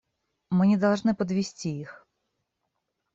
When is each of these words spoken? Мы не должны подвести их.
Мы 0.49 0.65
не 0.65 0.77
должны 0.77 1.13
подвести 1.13 1.69
их. 1.81 2.07